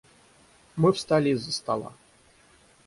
Мы 0.75 0.93
встали 0.93 1.29
из-за 1.29 1.53
стола. 1.53 1.93